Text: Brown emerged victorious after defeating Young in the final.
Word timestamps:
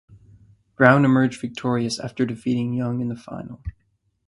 Brown 0.77 1.05
emerged 1.05 1.39
victorious 1.39 1.99
after 1.99 2.25
defeating 2.25 2.73
Young 2.73 3.01
in 3.01 3.09
the 3.09 3.15
final. 3.15 3.61